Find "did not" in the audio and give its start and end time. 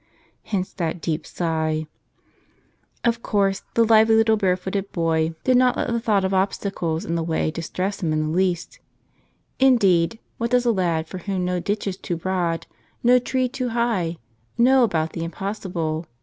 5.43-5.75